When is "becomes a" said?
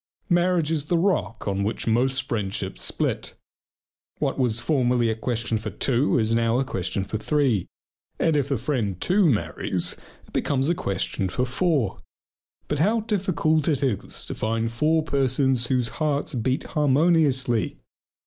10.33-10.73